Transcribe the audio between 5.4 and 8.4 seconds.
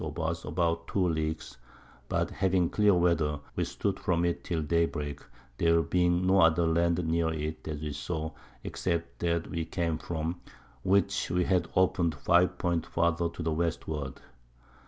there being no other Land near it that we saw,